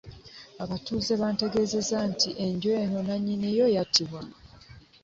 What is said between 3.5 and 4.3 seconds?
yo yatibwa.